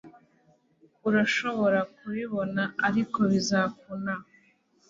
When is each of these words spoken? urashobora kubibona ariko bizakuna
urashobora 1.07 1.79
kubibona 1.95 2.63
ariko 2.87 3.19
bizakuna 3.31 4.13